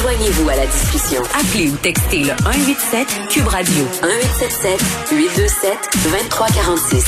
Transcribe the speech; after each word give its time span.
Joignez-vous 0.00 0.48
à 0.48 0.56
la 0.56 0.66
discussion. 0.66 1.22
Appelez 1.38 1.70
ou 1.70 1.76
textez 1.76 2.20
le 2.20 2.32
187 2.42 3.28
Cube 3.28 3.46
Radio 3.46 3.84
1877 4.02 5.10
827 5.12 5.72
2346. 6.04 7.04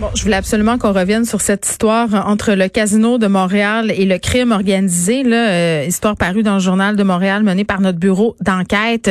Bon, 0.00 0.08
je 0.14 0.22
voulais 0.22 0.36
absolument 0.36 0.76
qu'on 0.76 0.92
revienne 0.92 1.24
sur 1.24 1.40
cette 1.40 1.66
histoire 1.66 2.26
entre 2.28 2.52
le 2.52 2.68
casino 2.68 3.18
de 3.18 3.26
Montréal 3.26 3.90
et 3.90 4.04
le 4.04 4.18
crime 4.18 4.52
organisé, 4.52 5.22
là, 5.22 5.50
euh, 5.50 5.84
histoire 5.86 6.16
parue 6.16 6.42
dans 6.42 6.54
le 6.54 6.60
journal 6.60 6.96
de 6.96 7.02
Montréal 7.02 7.42
menée 7.42 7.64
par 7.64 7.80
notre 7.80 7.98
bureau 7.98 8.36
d'enquête. 8.40 9.10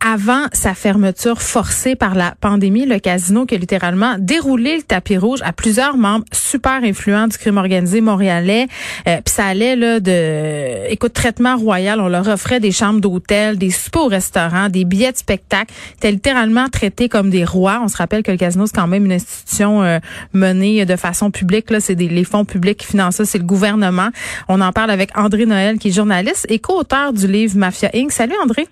Avant 0.00 0.44
sa 0.52 0.74
fermeture 0.74 1.40
forcée 1.40 1.96
par 1.96 2.14
la 2.14 2.34
pandémie, 2.40 2.84
le 2.84 2.98
casino 2.98 3.46
qui 3.46 3.54
a 3.54 3.58
littéralement 3.58 4.16
déroulé 4.18 4.76
le 4.76 4.82
tapis 4.82 5.16
rouge 5.16 5.40
à 5.42 5.52
plusieurs 5.52 5.96
membres 5.96 6.24
super 6.32 6.84
influents 6.84 7.28
du 7.28 7.38
crime 7.38 7.56
organisé 7.56 8.00
montréalais. 8.00 8.68
Euh, 9.08 9.16
Puis 9.24 9.34
ça 9.34 9.46
allait 9.46 9.74
là 9.74 9.98
de, 9.98 10.90
écoute, 10.90 11.14
traitement 11.14 11.56
royal. 11.56 12.00
On 12.00 12.08
leur 12.08 12.28
offrait 12.28 12.60
des 12.60 12.72
chambres 12.72 13.00
d'hôtel, 13.00 13.56
des 13.56 13.70
soupers 13.70 14.04
au 14.04 14.68
des 14.68 14.84
billets 14.84 15.12
de 15.12 15.16
spectacle. 15.16 15.72
C'était 15.94 16.12
littéralement 16.12 16.68
traité 16.68 17.08
comme 17.08 17.30
des 17.30 17.44
rois. 17.44 17.80
On 17.82 17.88
se 17.88 17.96
rappelle 17.96 18.22
que 18.22 18.30
le 18.30 18.36
casino 18.36 18.66
c'est 18.66 18.76
quand 18.76 18.86
même 18.86 19.06
une 19.06 19.12
institution 19.12 19.82
euh, 19.82 19.98
menée 20.34 20.84
de 20.84 20.96
façon 20.96 21.30
publique. 21.30 21.70
Là, 21.70 21.80
c'est 21.80 21.94
les 21.94 22.24
fonds 22.24 22.44
publics 22.44 22.78
qui 22.78 22.86
financent 22.86 23.16
ça, 23.16 23.24
c'est 23.24 23.38
le 23.38 23.44
gouvernement. 23.44 24.10
On 24.48 24.60
en 24.60 24.72
parle 24.72 24.90
avec 24.90 25.16
André 25.16 25.46
Noël 25.46 25.78
qui 25.78 25.88
est 25.88 25.92
journaliste 25.92 26.46
et 26.48 26.58
co-auteur 26.58 27.12
du 27.12 27.26
livre 27.26 27.56
Mafia 27.56 27.90
Inc. 27.94 28.12
Salut 28.12 28.34
André. 28.42 28.68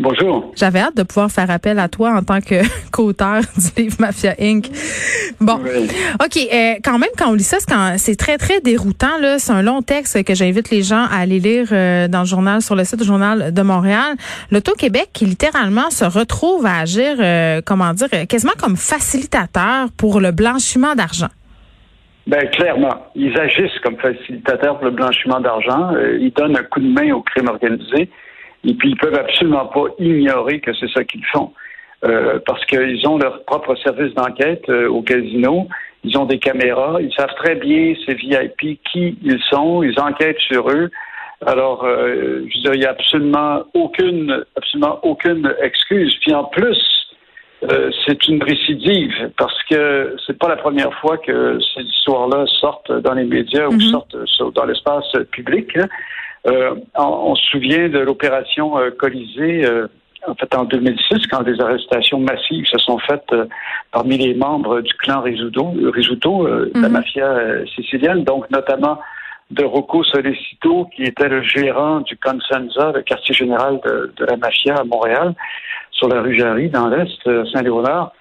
Bonjour. 0.00 0.50
J'avais 0.56 0.78
hâte 0.78 0.96
de 0.96 1.02
pouvoir 1.02 1.30
faire 1.30 1.50
appel 1.50 1.78
à 1.78 1.88
toi 1.88 2.12
en 2.12 2.22
tant 2.22 2.40
que 2.40 2.62
co-auteur 2.90 3.42
du 3.54 3.82
livre 3.82 3.96
Mafia 4.00 4.32
Inc. 4.40 4.64
Bon, 5.38 5.56
ok, 5.56 6.38
euh, 6.38 6.74
quand 6.82 6.98
même 6.98 7.10
quand 7.18 7.28
on 7.28 7.34
lit 7.34 7.42
ça, 7.42 7.58
c'est 7.98 8.16
très 8.16 8.38
très 8.38 8.62
déroutant 8.62 9.18
là. 9.20 9.38
C'est 9.38 9.52
un 9.52 9.60
long 9.60 9.82
texte 9.82 10.24
que 10.24 10.34
j'invite 10.34 10.70
les 10.70 10.82
gens 10.82 11.04
à 11.04 11.20
aller 11.20 11.38
lire 11.38 11.68
euh, 11.72 12.08
dans 12.08 12.20
le 12.20 12.24
journal 12.24 12.62
sur 12.62 12.76
le 12.76 12.84
site 12.84 13.00
du 13.00 13.04
journal 13.04 13.52
de 13.52 13.62
Montréal. 13.62 14.14
L'Auto-Québec 14.50 15.10
qui 15.12 15.26
littéralement 15.26 15.90
se 15.90 16.06
retrouve 16.06 16.64
à 16.64 16.78
agir, 16.78 17.16
euh, 17.18 17.60
comment 17.62 17.92
dire, 17.92 18.08
quasiment 18.26 18.54
comme 18.58 18.76
facilitateur 18.76 19.88
pour 19.98 20.20
le 20.20 20.30
blanchiment 20.30 20.94
d'argent. 20.94 21.28
Ben 22.26 22.48
clairement, 22.48 23.06
ils 23.14 23.38
agissent 23.38 23.78
comme 23.82 23.98
facilitateurs 23.98 24.78
pour 24.78 24.86
le 24.86 24.92
blanchiment 24.92 25.40
d'argent. 25.40 25.90
ils 26.18 26.32
donnent 26.34 26.56
un 26.56 26.62
coup 26.62 26.80
de 26.80 26.88
main 26.88 27.12
au 27.12 27.20
crime 27.20 27.48
organisé. 27.48 28.08
Et 28.64 28.74
puis, 28.74 28.90
ils 28.90 28.96
peuvent 28.96 29.14
absolument 29.14 29.66
pas 29.66 29.86
ignorer 29.98 30.60
que 30.60 30.72
c'est 30.74 30.90
ça 30.90 31.04
qu'ils 31.04 31.24
font. 31.26 31.52
Euh, 32.02 32.38
parce 32.46 32.64
qu'ils 32.64 33.06
ont 33.06 33.18
leur 33.18 33.44
propre 33.44 33.74
service 33.76 34.14
d'enquête 34.14 34.64
euh, 34.70 34.88
au 34.88 35.02
casino. 35.02 35.68
Ils 36.02 36.16
ont 36.16 36.24
des 36.24 36.38
caméras. 36.38 36.96
Ils 37.00 37.12
savent 37.12 37.34
très 37.36 37.56
bien, 37.56 37.94
ces 38.06 38.14
VIP, 38.14 38.80
qui 38.90 39.18
ils 39.22 39.40
sont. 39.50 39.82
Ils 39.82 39.98
enquêtent 40.00 40.40
sur 40.40 40.70
eux. 40.70 40.90
Alors, 41.44 41.84
euh, 41.84 42.46
je 42.48 42.56
veux 42.56 42.62
dire, 42.62 42.74
il 42.74 42.80
n'y 42.80 42.86
a 42.86 42.90
absolument 42.90 43.64
aucune, 43.74 44.44
absolument 44.56 44.98
aucune 45.02 45.54
excuse. 45.62 46.14
Puis 46.22 46.32
en 46.34 46.44
plus, 46.44 46.78
euh, 47.70 47.90
c'est 48.06 48.28
une 48.28 48.42
récidive 48.42 49.30
parce 49.36 49.62
que 49.64 50.16
c'est 50.26 50.38
pas 50.38 50.48
la 50.48 50.56
première 50.56 50.94
fois 51.00 51.18
que 51.18 51.58
ces 51.74 51.82
histoires-là 51.82 52.46
sortent 52.60 52.92
dans 52.92 53.12
les 53.12 53.24
médias 53.24 53.66
ou 53.66 53.74
mm-hmm. 53.74 54.26
sortent 54.36 54.54
dans 54.54 54.64
l'espace 54.64 55.12
public. 55.32 55.76
Euh, 56.46 56.74
on, 56.96 57.34
se 57.34 57.46
souvient 57.50 57.88
de 57.88 57.98
l'opération 57.98 58.78
euh, 58.78 58.90
Colisée, 58.90 59.64
euh, 59.66 59.88
en 60.26 60.34
fait 60.34 60.54
en 60.54 60.64
2006, 60.64 61.26
quand 61.30 61.42
des 61.42 61.60
arrestations 61.60 62.18
massives 62.18 62.66
se 62.66 62.78
sont 62.78 62.98
faites 62.98 63.32
parmi 63.92 64.16
les 64.16 64.34
membres 64.34 64.80
du 64.80 64.94
clan 64.94 65.20
Risuto, 65.20 65.72
Risuto 65.92 66.46
la 66.46 66.88
mhm. 66.88 66.92
mafia 66.92 67.66
sicilienne, 67.74 68.24
donc 68.24 68.50
notamment 68.50 68.98
de 69.50 69.64
Rocco 69.64 70.04
Solicito, 70.04 70.86
qui 70.94 71.02
était 71.02 71.28
le 71.28 71.42
gérant 71.42 72.00
du 72.00 72.16
Consenza, 72.16 72.92
le 72.94 73.02
quartier 73.02 73.34
général 73.34 73.80
de, 73.84 74.12
de 74.16 74.24
la 74.24 74.36
mafia 74.36 74.76
à 74.76 74.84
Montréal, 74.84 75.34
sur 75.90 76.08
la 76.08 76.22
rue 76.22 76.38
Jarry, 76.38 76.68
dans 76.68 76.88
l'Est, 76.88 77.22
Saint-Léonard. 77.52 78.12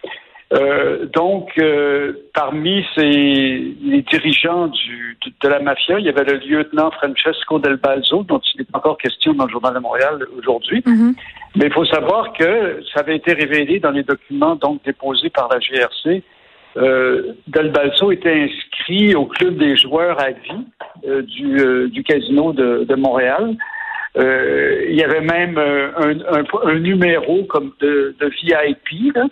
Euh, 0.51 1.05
donc, 1.05 1.51
euh, 1.59 2.13
parmi 2.33 2.83
ces, 2.95 3.03
les 3.03 4.01
dirigeants 4.01 4.67
du, 4.67 5.17
de, 5.43 5.47
la 5.47 5.59
mafia, 5.59 5.99
il 5.99 6.05
y 6.05 6.09
avait 6.09 6.23
le 6.23 6.37
lieutenant 6.37 6.89
Francesco 6.91 7.59
Del 7.59 7.75
Balzo, 7.75 8.23
dont 8.23 8.41
il 8.55 8.61
est 8.61 8.75
encore 8.75 8.97
question 8.97 9.33
dans 9.33 9.45
le 9.45 9.51
Journal 9.51 9.75
de 9.75 9.79
Montréal 9.79 10.25
aujourd'hui. 10.37 10.79
Mm-hmm. 10.79 11.13
Mais 11.55 11.65
il 11.65 11.73
faut 11.73 11.85
savoir 11.85 12.33
que 12.33 12.81
ça 12.93 13.01
avait 13.01 13.17
été 13.17 13.33
révélé 13.33 13.79
dans 13.79 13.91
les 13.91 14.03
documents 14.03 14.55
donc 14.55 14.83
déposés 14.83 15.29
par 15.29 15.49
la 15.49 15.59
GRC. 15.59 16.23
Euh, 16.77 17.33
Del 17.47 17.71
Balzo 17.71 18.11
était 18.11 18.47
inscrit 18.49 19.15
au 19.15 19.25
club 19.25 19.57
des 19.57 19.75
joueurs 19.75 20.19
à 20.19 20.31
vie 20.31 20.65
euh, 21.07 21.21
du, 21.23 21.59
euh, 21.59 21.87
du, 21.89 22.03
casino 22.03 22.53
de, 22.53 22.85
de 22.87 22.95
Montréal. 22.95 23.55
il 24.15 24.95
y 24.95 25.03
avait 25.03 25.21
même 25.21 25.57
un, 25.57 26.19
un, 26.31 26.43
un, 26.63 26.79
numéro 26.79 27.43
comme 27.45 27.71
de, 27.79 28.15
de 28.19 28.27
VIP. 28.27 29.15
Là. 29.15 29.25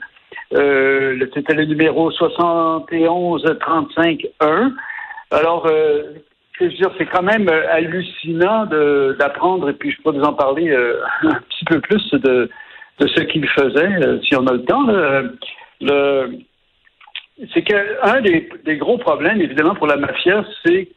Euh, 0.53 1.19
c'était 1.33 1.55
le 1.55 1.65
numéro 1.65 2.09
71-35-1. 2.11 4.71
Alors, 5.31 5.65
euh, 5.67 6.03
c'est 6.59 7.07
quand 7.11 7.23
même 7.23 7.49
euh, 7.49 7.65
hallucinant 7.69 8.65
d'apprendre, 8.65 9.69
et 9.69 9.73
puis 9.73 9.91
je 9.91 10.01
peux 10.01 10.11
vous 10.11 10.23
en 10.23 10.31
parler 10.33 10.69
euh, 10.69 11.01
un 11.23 11.41
petit 11.49 11.65
peu 11.65 11.81
plus 11.81 12.09
de, 12.11 12.49
de 12.99 13.07
ce 13.07 13.21
qu'il 13.23 13.45
faisait, 13.49 14.21
si 14.23 14.33
on 14.35 14.47
a 14.47 14.53
le 14.53 14.63
temps. 14.63 14.87
le, 15.81 16.39
c'est 17.53 17.61
qu'un 17.61 18.21
des, 18.21 18.49
des 18.65 18.77
gros 18.77 18.97
problèmes, 18.97 19.41
évidemment, 19.41 19.75
pour 19.75 19.87
la 19.87 19.97
mafia, 19.97 20.43
c'est 20.65 20.87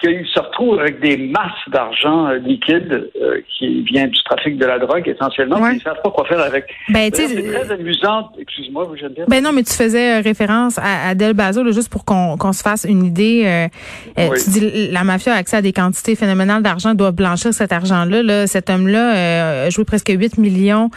qu'il 0.00 0.26
se 0.26 0.38
retrouve 0.38 0.78
avec 0.78 1.00
des 1.00 1.16
masses 1.16 1.52
d'argent 1.68 2.26
euh, 2.26 2.38
liquide 2.38 3.10
euh, 3.20 3.40
qui 3.56 3.82
vient 3.82 4.06
du 4.06 4.22
trafic 4.24 4.58
de 4.58 4.66
la 4.66 4.78
drogue 4.78 5.08
essentiellement. 5.08 5.56
Ils 5.70 5.76
ne 5.76 5.80
savent 5.80 6.02
pas 6.04 6.10
quoi 6.10 6.26
faire 6.26 6.40
avec. 6.40 6.66
Ben, 6.90 7.10
c'est 7.12 7.34
très 7.34 7.72
amusant. 7.72 8.30
Excuse-moi, 8.38 8.84
vous 8.84 8.96
dire. 8.96 9.24
Ben 9.26 9.42
non, 9.42 9.52
mais 9.52 9.62
tu 9.62 9.72
faisais 9.72 10.18
euh, 10.18 10.20
référence 10.20 10.78
à, 10.78 11.14
Del 11.14 11.32
Bazo, 11.32 11.64
juste 11.72 11.88
pour 11.88 12.04
qu'on 12.04 12.52
se 12.52 12.62
fasse 12.62 12.84
une 12.88 13.04
idée. 13.04 13.68
Tu 14.16 14.50
dis 14.50 14.88
la 14.90 15.04
mafia 15.04 15.32
a 15.32 15.36
accès 15.36 15.56
à 15.56 15.62
des 15.62 15.72
quantités 15.72 16.14
phénoménales 16.14 16.62
d'argent, 16.62 16.94
doit 16.94 17.12
blanchir 17.12 17.54
cet 17.54 17.72
argent-là. 17.72 18.22
Là. 18.22 18.46
Cet 18.46 18.68
homme-là 18.68 19.64
a 19.64 19.70
joué 19.70 19.84
presque 19.84 20.12
8 20.14 20.38
millions 20.38 20.90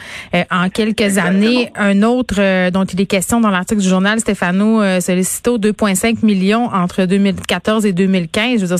en 0.51 0.69
quelques 0.69 1.17
années. 1.17 1.71
Un 1.75 2.03
autre 2.03 2.69
dont 2.71 2.83
il 2.83 2.99
est 2.99 3.05
question 3.05 3.39
dans 3.39 3.49
l'article 3.49 3.81
du 3.81 3.87
journal, 3.87 4.19
Stéphano 4.19 4.81
Solicito, 4.99 5.57
2,5 5.57 6.25
millions 6.25 6.65
entre 6.65 7.05
2014 7.05 7.85
et 7.85 7.93
2015. 7.93 8.55
Je 8.55 8.61
veux 8.61 8.67
dire, 8.67 8.79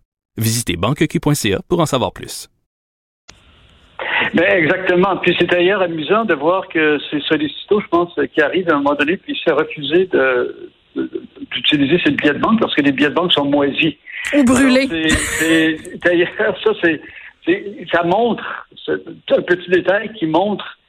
Visitez 0.41 0.75
banqueq.ca 0.75 1.59
pour 1.69 1.79
en 1.79 1.85
savoir 1.85 2.11
plus. 2.11 2.49
Ben 4.33 4.63
exactement. 4.63 5.17
Puis 5.17 5.35
c'est 5.37 5.45
d'ailleurs 5.45 5.81
amusant 5.81 6.25
de 6.25 6.33
voir 6.33 6.67
que 6.67 6.97
c'est 7.09 7.21
Solicito, 7.21 7.79
je 7.79 7.87
pense, 7.87 8.09
qui 8.33 8.41
arrive 8.41 8.67
à 8.69 8.73
un 8.73 8.77
moment 8.77 8.95
donné, 8.95 9.17
puis 9.17 9.39
s'est 9.45 9.51
refusé 9.51 10.09
d'utiliser 11.51 11.99
ses 12.03 12.11
billets 12.11 12.33
de 12.33 12.39
banque 12.39 12.59
parce 12.59 12.73
que 12.73 12.81
les 12.81 12.91
billets 12.91 13.09
de 13.09 13.13
banque 13.13 13.33
sont 13.33 13.45
moisis. 13.45 13.95
Ou 14.33 14.43
brûlés. 14.43 14.87
D'ailleurs, 16.03 16.55
ça, 16.63 16.71
c'est, 16.81 17.01
ça 17.91 18.03
montre, 18.03 18.67
un 18.87 19.41
petit 19.41 19.69
détail 19.69 20.11
qui 20.13 20.25
montre 20.25 20.79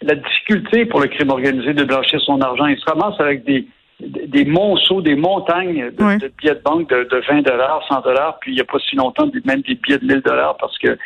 la 0.00 0.14
difficulté 0.14 0.86
pour 0.86 1.00
le 1.00 1.08
crime 1.08 1.30
organisé 1.30 1.74
de 1.74 1.84
blanchir 1.84 2.20
son 2.22 2.40
argent. 2.40 2.66
Il 2.66 2.78
se 2.78 2.84
ramasse 2.86 3.20
avec 3.20 3.44
des, 3.44 3.66
des 4.00 4.44
monceaux, 4.44 5.00
des 5.00 5.14
montagnes 5.14 5.90
de, 5.90 6.30
billets 6.38 6.54
de 6.54 6.62
banque 6.64 6.88
de, 6.88 7.22
20 7.28 7.42
dollars, 7.42 7.84
100 7.88 8.00
dollars, 8.00 8.38
puis 8.40 8.52
il 8.52 8.54
n'y 8.56 8.60
a 8.60 8.64
pas 8.64 8.78
si 8.78 8.96
longtemps 8.96 9.28
même 9.44 9.62
des 9.62 9.74
billets 9.74 9.98
de 9.98 10.06
1000 10.06 10.20
dollars 10.22 10.56
parce 10.58 10.76
que 10.78 10.98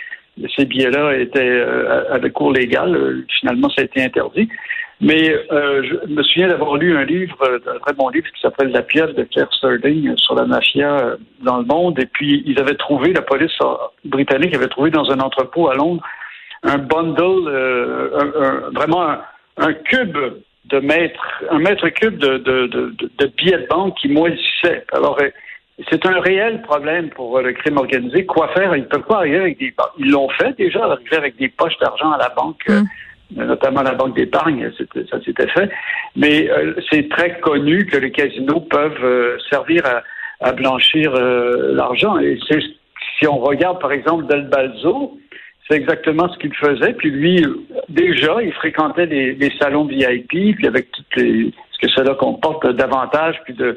ces 0.56 0.64
billets-là 0.64 1.16
étaient 1.16 1.64
avec 2.10 2.32
cours 2.32 2.52
légal. 2.52 3.24
finalement, 3.40 3.68
ça 3.70 3.82
a 3.82 3.84
été 3.84 4.02
interdit. 4.02 4.48
Mais 5.00 5.34
je 5.50 6.08
me 6.08 6.22
souviens 6.22 6.48
d'avoir 6.48 6.76
lu 6.76 6.96
un 6.96 7.04
livre, 7.04 7.36
un 7.42 7.78
très 7.80 7.92
bon 7.92 8.08
livre 8.08 8.26
qui 8.34 8.40
s'appelle 8.40 8.68
La 8.68 8.82
pièce 8.82 9.14
de 9.14 9.24
Claire 9.24 9.52
Sterling 9.52 10.16
sur 10.16 10.34
la 10.34 10.46
mafia 10.46 11.16
dans 11.42 11.58
le 11.58 11.64
monde. 11.64 11.98
Et 11.98 12.06
puis, 12.06 12.42
ils 12.46 12.58
avaient 12.60 12.76
trouvé, 12.76 13.12
la 13.12 13.22
police 13.22 13.58
britannique 14.04 14.54
avait 14.54 14.68
trouvé 14.68 14.90
dans 14.90 15.10
un 15.10 15.20
entrepôt 15.20 15.68
à 15.68 15.74
Londres 15.74 16.02
un 16.62 16.78
bundle, 16.78 17.50
vraiment 18.74 19.18
un, 19.56 19.72
cube 19.72 20.16
de 20.66 20.80
mètre, 20.80 21.44
un 21.50 21.58
mètre 21.58 21.88
cube 21.88 22.18
de, 22.18 22.38
de, 22.38 22.66
de, 22.66 22.94
de 23.18 23.26
billets 23.36 23.58
de 23.58 23.66
banque 23.68 23.96
qui 23.98 24.08
moisissait. 24.08 24.84
Alors, 24.92 25.18
c'est 25.90 26.06
un 26.06 26.20
réel 26.20 26.62
problème 26.62 27.10
pour 27.10 27.38
le 27.40 27.52
crime 27.52 27.76
organisé. 27.76 28.24
Quoi 28.24 28.48
faire? 28.48 28.74
Ils 28.74 28.82
ne 28.82 28.86
peuvent 28.86 29.06
pas 29.06 29.18
arriver 29.18 29.38
avec 29.38 29.58
des... 29.58 29.74
Ils 29.98 30.10
l'ont 30.10 30.28
fait 30.30 30.56
déjà, 30.56 30.84
arriver 30.84 31.16
avec 31.16 31.36
des 31.36 31.48
poches 31.48 31.78
d'argent 31.78 32.12
à 32.12 32.18
la 32.18 32.30
banque, 32.30 32.66
mm. 32.66 32.72
euh, 33.38 33.44
notamment 33.44 33.82
la 33.82 33.92
banque 33.92 34.16
d'épargne, 34.16 34.70
ça 35.10 35.20
s'était 35.22 35.48
fait. 35.48 35.70
Mais 36.16 36.50
euh, 36.50 36.74
c'est 36.90 37.08
très 37.10 37.38
connu 37.40 37.84
que 37.86 37.98
les 37.98 38.10
casinos 38.10 38.60
peuvent 38.60 39.04
euh, 39.04 39.36
servir 39.50 39.82
à, 40.40 40.52
blanchir 40.52 41.12
l'argent. 41.12 42.18
Et 42.18 42.38
si 43.18 43.26
on 43.26 43.38
regarde, 43.38 43.80
par 43.80 43.92
exemple, 43.92 44.26
Del 44.26 44.48
Balzo, 44.48 45.18
c'est 45.68 45.76
exactement 45.76 46.28
ce 46.28 46.38
qu'il 46.38 46.54
faisait. 46.54 46.92
Puis 46.94 47.10
lui, 47.10 47.44
déjà, 47.88 48.42
il 48.42 48.52
fréquentait 48.52 49.06
des, 49.06 49.52
salons 49.60 49.84
VIP, 49.84 50.56
puis 50.56 50.66
avec 50.66 50.90
toutes 50.92 51.16
les 51.16 51.52
ce 51.72 51.86
que 51.86 51.92
cela 51.92 52.14
comporte 52.14 52.66
d'avantages 52.68 53.38
puis 53.44 53.52
de, 53.52 53.76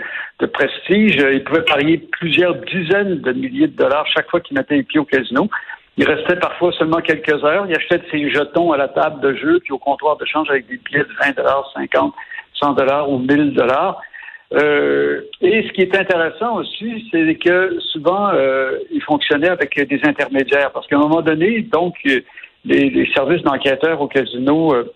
prestige. 0.54 1.18
Il 1.18 1.44
pouvait 1.44 1.64
parier 1.64 1.98
plusieurs 1.98 2.56
dizaines 2.56 3.20
de 3.20 3.34
milliers 3.34 3.68
de 3.68 3.76
dollars 3.76 4.08
chaque 4.08 4.30
fois 4.30 4.40
qu'il 4.40 4.58
mettait 4.58 4.76
les 4.76 4.84
pieds 4.84 5.02
au 5.02 5.06
casino. 5.06 5.50
Il 5.98 6.06
restait 6.08 6.38
parfois 6.38 6.72
seulement 6.74 7.02
quelques 7.02 7.44
heures. 7.44 7.66
Il 7.68 7.76
achetait 7.76 8.02
ses 8.10 8.32
jetons 8.32 8.72
à 8.72 8.78
la 8.78 8.88
table 8.88 9.20
de 9.20 9.34
jeu 9.36 9.60
puis 9.60 9.74
au 9.74 9.78
comptoir 9.78 10.16
de 10.16 10.26
change 10.26 10.50
avec 10.50 10.68
des 10.68 10.78
billets 10.78 11.04
de 11.04 11.26
20 11.26 11.36
dollars, 11.36 11.70
50, 11.74 12.14
100 12.54 12.74
dollars 12.74 13.10
ou 13.12 13.20
1000 13.20 13.54
dollars. 13.54 14.02
Euh, 14.54 15.22
et 15.42 15.64
ce 15.68 15.72
qui 15.74 15.82
est 15.82 15.96
intéressant 15.96 16.58
aussi, 16.58 17.08
c'est 17.12 17.36
que 17.36 17.80
souvent, 17.92 18.30
euh, 18.34 18.80
il 18.92 19.02
fonctionnait 19.04 19.50
avec 19.50 19.76
des 19.88 20.00
intermédiaires. 20.04 20.72
Parce 20.72 20.88
qu'à 20.88 20.96
un 20.96 21.02
moment 21.02 21.22
donné, 21.22 21.62
donc, 21.62 21.96
les, 22.66 23.12
services 23.14 23.44
d'enquêteurs 23.44 24.02
au 24.02 24.08
casino 24.08 24.74
euh, 24.74 24.92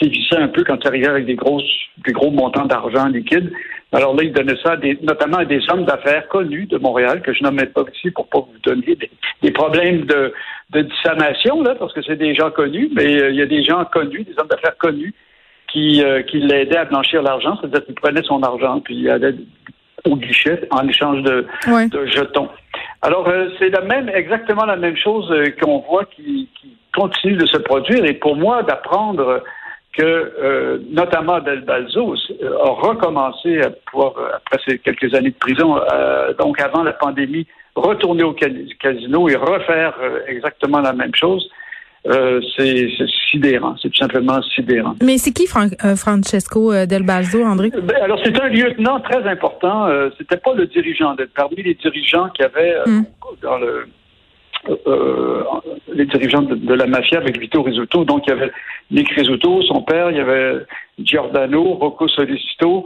sévissaient 0.00 0.38
un 0.38 0.48
peu 0.48 0.62
quand 0.62 0.78
ils 0.82 0.86
arrivaient 0.86 1.08
avec 1.08 1.26
des 1.26 1.34
grosses, 1.34 1.64
des 2.06 2.12
gros 2.12 2.30
montants 2.30 2.66
d'argent 2.66 3.08
liquide. 3.08 3.52
Alors 3.92 4.14
là, 4.14 4.22
ils 4.22 4.32
donnaient 4.32 4.60
ça 4.62 4.76
des, 4.76 4.96
notamment 5.02 5.38
à 5.38 5.44
des 5.44 5.60
hommes 5.68 5.84
d'affaires 5.84 6.28
connus 6.28 6.66
de 6.66 6.78
Montréal, 6.78 7.22
que 7.22 7.32
je 7.32 7.42
nommais 7.42 7.66
pas 7.66 7.82
ici 7.92 8.12
pour 8.12 8.28
pas 8.28 8.38
vous 8.38 8.58
donner 8.62 8.96
des, 9.42 9.50
problèmes 9.50 10.02
de, 10.02 10.32
de 10.70 10.86
là, 11.64 11.74
parce 11.74 11.92
que 11.92 12.02
c'est 12.02 12.14
des 12.14 12.36
gens 12.36 12.52
connus, 12.52 12.88
mais 12.94 13.14
il 13.14 13.34
y 13.34 13.42
a 13.42 13.46
des 13.46 13.64
gens 13.64 13.84
connus, 13.86 14.22
des 14.22 14.34
hommes 14.38 14.46
d'affaires 14.46 14.76
connus 14.78 15.12
qui, 15.70 16.02
euh, 16.02 16.22
qui 16.22 16.38
l'aidait 16.40 16.76
à 16.76 16.84
blanchir 16.84 17.22
l'argent, 17.22 17.56
c'est-à-dire 17.60 17.84
qu'il 17.84 17.94
prenait 17.94 18.22
son 18.22 18.42
argent 18.42 18.80
puis 18.80 18.96
il 18.96 19.10
allait 19.10 19.34
au 20.04 20.16
guichet 20.16 20.66
en 20.70 20.86
échange 20.88 21.22
de, 21.22 21.46
de 21.66 22.06
jetons. 22.06 22.48
Alors 23.02 23.28
euh, 23.28 23.48
c'est 23.58 23.70
la 23.70 23.82
même, 23.82 24.08
exactement 24.08 24.64
la 24.64 24.76
même 24.76 24.96
chose 24.96 25.30
euh, 25.30 25.46
qu'on 25.60 25.78
voit 25.80 26.04
qui, 26.04 26.48
qui, 26.60 26.76
continue 26.92 27.36
de 27.36 27.46
se 27.46 27.58
produire. 27.58 28.04
Et 28.04 28.14
pour 28.14 28.34
moi, 28.34 28.64
d'apprendre 28.64 29.44
que 29.96 30.82
notamment 30.90 31.38
Del 31.38 31.60
Balzo 31.60 32.16
a 32.42 32.70
recommencé 32.70 33.60
à 33.62 33.70
pouvoir, 33.70 34.14
après 34.34 34.58
ces 34.66 34.78
quelques 34.80 35.14
années 35.14 35.30
de 35.30 35.36
prison, 35.36 35.76
donc 36.36 36.60
avant 36.60 36.82
la 36.82 36.92
pandémie, 36.92 37.46
retourner 37.76 38.24
au 38.24 38.32
casino 38.32 39.28
et 39.28 39.36
refaire 39.36 39.94
exactement 40.26 40.80
la 40.80 40.92
même 40.92 41.14
chose. 41.14 41.48
Euh, 42.06 42.40
c'est 42.56 42.88
sidérant, 43.30 43.74
c'est 43.80 43.88
tout 43.90 43.98
simplement 43.98 44.40
sidérant. 44.42 44.94
Mais 45.02 45.18
c'est 45.18 45.32
qui 45.32 45.46
euh, 45.84 45.96
Francesco 45.96 46.72
euh, 46.72 46.86
Del 46.86 47.04
Balzo, 47.04 47.42
André? 47.44 47.70
Ben, 47.70 47.96
alors, 48.02 48.20
c'est 48.24 48.38
un 48.40 48.48
lieutenant 48.48 49.00
très 49.00 49.26
important. 49.28 49.88
C'était 50.18 50.36
pas 50.36 50.54
le 50.54 50.66
dirigeant. 50.66 51.14
Parmi 51.34 51.62
les 51.62 51.74
dirigeants 51.74 52.28
qui 52.30 52.42
avaient 52.42 52.76
hmm. 52.86 53.02
dans 53.42 53.58
le 53.58 53.86
les 55.94 56.04
dirigeants 56.04 56.42
de, 56.42 56.74
la 56.74 56.86
mafia 56.86 57.18
avec 57.18 57.38
Vito 57.38 57.62
Rizzuto. 57.62 58.04
Donc, 58.04 58.24
il 58.26 58.30
y 58.30 58.32
avait 58.34 58.52
Nick 58.90 59.08
Rizzuto, 59.08 59.62
son 59.62 59.80
père, 59.80 60.10
il 60.10 60.18
y 60.18 60.20
avait 60.20 60.66
Giordano, 60.98 61.62
Rocco 61.74 62.06
Solicito, 62.08 62.84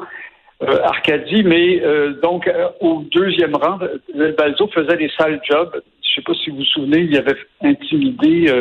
Arcadi, 0.61 1.43
mais 1.43 1.82
donc 2.23 2.49
au 2.81 3.02
deuxième 3.11 3.56
rang, 3.56 3.81
Del 4.14 4.37
Balzo 4.38 4.69
faisait 4.69 4.96
des 4.96 5.11
sales 5.19 5.41
jobs. 5.50 5.82
Je 6.00 6.14
sais 6.14 6.23
pas 6.23 6.35
si 6.35 6.50
vous 6.50 6.58
vous 6.58 6.64
souvenez, 6.64 7.08
il 7.11 7.19
avait 7.19 7.38
intimidé 7.61 8.52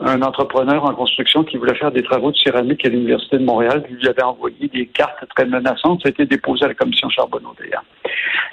un 0.00 0.22
entrepreneur 0.22 0.84
en 0.84 0.94
construction 0.94 1.44
qui 1.44 1.56
voulait 1.56 1.74
faire 1.74 1.92
des 1.92 2.02
travaux 2.02 2.30
de 2.32 2.36
céramique 2.36 2.84
à 2.86 2.88
l'Université 2.88 3.38
de 3.38 3.44
Montréal. 3.44 3.84
Il 3.90 3.96
lui 3.96 4.08
avait 4.08 4.22
envoyé 4.22 4.68
des 4.68 4.86
cartes 4.86 5.24
très 5.36 5.44
menaçantes. 5.44 6.02
Ça 6.02 6.08
a 6.08 6.10
été 6.10 6.26
déposé 6.26 6.64
à 6.64 6.68
la 6.68 6.74
commission 6.74 7.08
Charbonneau, 7.10 7.54
d'ailleurs. 7.58 7.84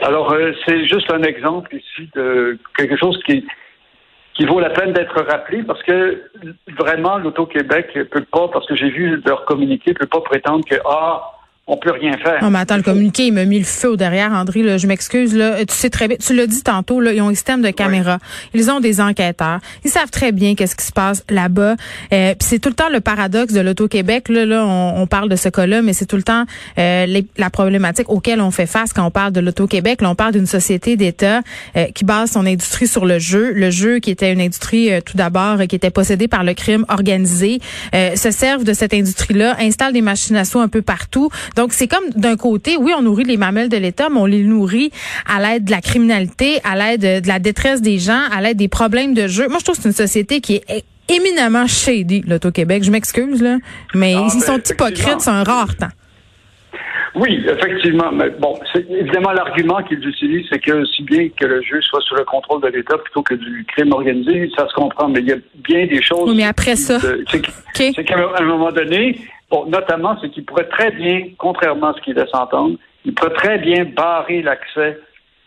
Alors, 0.01 0.31
euh, 0.33 0.51
c'est 0.65 0.85
juste 0.87 1.11
un 1.11 1.23
exemple 1.23 1.75
ici 1.75 2.09
de 2.15 2.57
quelque 2.75 2.97
chose 2.97 3.17
qui, 3.25 3.45
qui 4.33 4.45
vaut 4.45 4.59
la 4.59 4.69
peine 4.69 4.93
d'être 4.93 5.21
rappelé 5.23 5.63
parce 5.63 5.81
que 5.83 6.21
vraiment, 6.77 7.17
l'Auto-Québec 7.17 7.97
peut 8.11 8.25
pas, 8.31 8.49
parce 8.49 8.67
que 8.67 8.75
j'ai 8.75 8.89
vu 8.89 9.21
leur 9.25 9.45
communiqué, 9.45 9.93
peut 9.93 10.05
pas 10.05 10.21
prétendre 10.21 10.65
que, 10.65 10.75
ah, 10.85 11.36
on 11.69 11.75
peut 11.75 11.91
rien 11.91 12.13
faire. 12.17 12.41
Non, 12.41 12.49
mais 12.49 12.59
attends, 12.59 12.77
le 12.77 12.83
communiqué, 12.83 13.27
il 13.27 13.33
m'a 13.33 13.43
mis 13.43 13.59
le 13.59 13.65
feu 13.65 13.91
au 13.91 13.95
derrière, 13.97 14.31
André. 14.31 14.63
Là, 14.63 14.77
je 14.77 14.87
m'excuse. 14.87 15.35
Là, 15.35 15.65
tu 15.65 15.73
sais 15.75 15.89
très 15.89 16.07
bien, 16.07 16.15
tu 16.17 16.33
l'as 16.33 16.47
dit 16.47 16.63
tantôt. 16.63 17.01
Là, 17.01 17.11
ils 17.11 17.21
ont 17.21 17.27
un 17.27 17.33
système 17.33 17.61
de 17.61 17.71
caméra. 17.71 18.19
Ils 18.53 18.71
ont 18.71 18.79
des 18.79 19.01
enquêteurs. 19.01 19.59
Ils 19.83 19.91
savent 19.91 20.09
très 20.09 20.31
bien 20.31 20.55
qu'est-ce 20.55 20.77
qui 20.77 20.85
se 20.85 20.93
passe 20.93 21.25
là-bas. 21.29 21.75
Euh, 22.13 22.35
Puis 22.35 22.47
c'est 22.47 22.59
tout 22.59 22.69
le 22.69 22.75
temps 22.75 22.87
le 22.89 23.01
paradoxe 23.01 23.53
de 23.53 23.59
l'auto-Québec. 23.59 24.29
Là, 24.29 24.45
là, 24.45 24.65
on, 24.65 25.01
on, 25.01 25.07
parle 25.07 25.27
de 25.27 25.35
ce 25.35 25.49
cas-là, 25.49 25.81
mais 25.81 25.91
c'est 25.91 26.05
tout 26.05 26.15
le 26.15 26.23
temps 26.23 26.45
euh, 26.79 27.21
la 27.37 27.49
problématique 27.49 28.09
auquel 28.09 28.39
on 28.39 28.51
fait 28.51 28.65
face 28.65 28.93
quand 28.93 29.05
on 29.05 29.11
parle 29.11 29.33
de 29.33 29.41
l'auto-Québec. 29.41 30.01
Là, 30.01 30.09
on 30.09 30.15
parle 30.15 30.33
d'une 30.33 30.45
société 30.45 30.95
d'État 30.95 31.41
euh, 31.75 31.85
qui 31.93 32.05
base 32.05 32.31
son 32.31 32.45
industrie 32.45 32.87
sur 32.87 33.05
le 33.05 33.19
jeu, 33.19 33.51
le 33.51 33.71
jeu 33.71 33.99
qui 33.99 34.11
était 34.11 34.31
une 34.31 34.41
industrie 34.41 34.93
euh, 34.93 35.01
tout 35.01 35.17
d'abord 35.17 35.57
qui 35.67 35.75
était 35.75 35.89
possédée 35.89 36.29
par 36.29 36.45
le 36.45 36.53
crime 36.53 36.85
organisé, 36.87 37.59
se 37.93 38.31
servent 38.31 38.63
de 38.63 38.73
cette 38.73 38.93
industrie-là, 38.93 39.55
installent 39.59 39.93
des 39.93 40.01
machines 40.01 40.35
à 40.35 40.45
sous 40.45 40.59
un 40.59 40.67
peu 40.67 40.81
partout. 40.81 41.29
Donc, 41.57 41.73
c'est 41.73 41.87
comme 41.87 42.09
d'un 42.15 42.37
côté, 42.37 42.77
oui, 42.77 42.93
on 42.95 43.01
nourrit 43.01 43.23
les 43.23 43.35
mamelles 43.35 43.67
de 43.67 43.77
l'État, 43.77 44.09
mais 44.09 44.19
on 44.19 44.27
les 44.27 44.43
nourrit 44.43 44.91
à 45.25 45.41
l'aide 45.41 45.65
de 45.65 45.71
la 45.71 45.81
criminalité, 45.81 46.59
à 46.63 46.75
l'aide 46.75 47.01
de 47.01 47.27
la 47.27 47.39
détresse 47.39 47.81
des 47.81 47.97
gens, 47.97 48.21
à 48.31 48.41
l'aide 48.41 48.57
des 48.57 48.67
problèmes 48.67 49.15
de 49.15 49.27
jeu. 49.27 49.47
Moi, 49.47 49.57
je 49.59 49.63
trouve 49.63 49.75
que 49.75 49.81
c'est 49.81 49.89
une 49.89 49.95
société 49.95 50.39
qui 50.39 50.55
est 50.55 50.85
éminemment 51.09 51.65
shady, 51.65 52.21
l'Auto-Québec. 52.27 52.83
Je 52.83 52.91
m'excuse, 52.91 53.41
là, 53.41 53.57
mais 53.95 54.13
ah, 54.15 54.27
ils 54.27 54.41
sont 54.41 54.57
ben, 54.57 54.61
hypocrites, 54.69 55.19
c'est 55.19 55.31
un 55.31 55.43
rare 55.43 55.75
temps. 55.75 55.87
Oui, 57.15 57.43
effectivement. 57.49 58.11
Mais 58.11 58.29
bon, 58.29 58.59
évidemment, 58.75 59.31
l'argument 59.31 59.81
qu'ils 59.81 60.07
utilisent, 60.07 60.45
c'est 60.51 60.59
que 60.59 60.85
si 60.85 61.01
bien 61.01 61.29
que 61.29 61.45
le 61.45 61.63
jeu 61.63 61.81
soit 61.81 62.01
sous 62.01 62.13
le 62.13 62.23
contrôle 62.23 62.61
de 62.61 62.67
l'État 62.67 62.99
plutôt 62.99 63.23
que 63.23 63.33
du 63.33 63.65
crime 63.67 63.91
organisé, 63.93 64.51
ça 64.55 64.67
se 64.67 64.73
comprend. 64.75 65.09
Mais 65.09 65.21
il 65.21 65.27
y 65.29 65.31
a 65.31 65.37
bien 65.55 65.87
des 65.87 66.03
choses. 66.03 66.29
Oui, 66.29 66.35
mais 66.35 66.45
après 66.45 66.75
ça. 66.75 66.99
C'est 67.73 68.03
qu'à 68.03 68.15
un 68.39 68.45
moment 68.45 68.71
donné, 68.71 69.17
Bon, 69.49 69.65
notamment, 69.65 70.17
c'est 70.21 70.29
qu'il 70.29 70.43
pourrait 70.43 70.67
très 70.67 70.91
bien, 70.91 71.29
contrairement 71.37 71.87
à 71.87 71.93
ce 71.93 72.01
qu'il 72.01 72.15
laisse 72.15 72.33
entendre, 72.33 72.77
il 73.05 73.13
pourrait 73.13 73.33
très 73.33 73.57
bien 73.59 73.85
barrer 73.85 74.41
l'accès 74.41 74.99